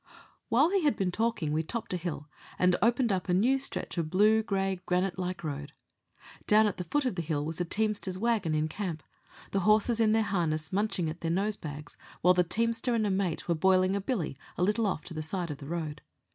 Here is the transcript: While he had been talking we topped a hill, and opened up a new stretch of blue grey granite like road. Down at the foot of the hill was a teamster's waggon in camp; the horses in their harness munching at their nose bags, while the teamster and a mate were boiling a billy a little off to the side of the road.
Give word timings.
While 0.49 0.71
he 0.71 0.81
had 0.83 0.95
been 0.95 1.11
talking 1.11 1.51
we 1.51 1.61
topped 1.61 1.93
a 1.93 1.97
hill, 1.97 2.27
and 2.57 2.75
opened 2.81 3.11
up 3.11 3.29
a 3.29 3.35
new 3.35 3.59
stretch 3.59 3.99
of 3.99 4.09
blue 4.09 4.41
grey 4.41 4.79
granite 4.87 5.19
like 5.19 5.43
road. 5.43 5.73
Down 6.47 6.65
at 6.65 6.77
the 6.77 6.83
foot 6.85 7.05
of 7.05 7.13
the 7.13 7.21
hill 7.21 7.45
was 7.45 7.61
a 7.61 7.65
teamster's 7.65 8.17
waggon 8.17 8.55
in 8.55 8.67
camp; 8.67 9.03
the 9.51 9.59
horses 9.59 9.99
in 9.99 10.11
their 10.11 10.23
harness 10.23 10.73
munching 10.73 11.07
at 11.07 11.21
their 11.21 11.29
nose 11.29 11.55
bags, 11.55 11.97
while 12.21 12.33
the 12.33 12.43
teamster 12.43 12.95
and 12.95 13.05
a 13.05 13.11
mate 13.11 13.47
were 13.47 13.53
boiling 13.53 13.95
a 13.95 14.01
billy 14.01 14.39
a 14.57 14.63
little 14.63 14.87
off 14.87 15.03
to 15.03 15.13
the 15.13 15.21
side 15.21 15.51
of 15.51 15.59
the 15.59 15.67
road. 15.67 16.01